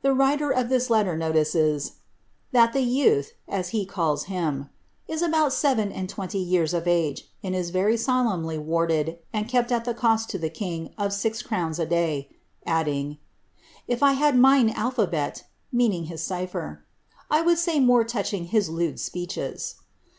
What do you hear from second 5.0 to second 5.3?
is